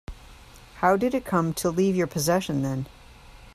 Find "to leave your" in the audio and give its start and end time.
1.53-2.07